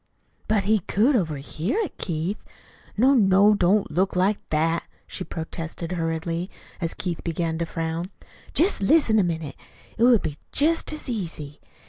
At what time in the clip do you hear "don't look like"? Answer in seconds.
3.53-4.39